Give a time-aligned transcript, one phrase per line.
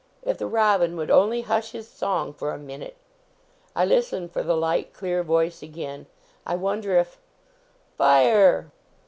[0.23, 2.97] If the robin would only hush his song for a minute!
[3.75, 6.07] I listen for the light, clear voice again.
[6.43, 7.19] I wonder if"
[7.99, 8.71] Fire!"